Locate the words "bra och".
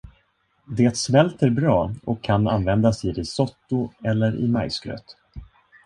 1.49-2.21